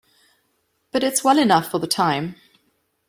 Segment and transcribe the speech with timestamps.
[0.91, 2.33] But it's well enough for the time.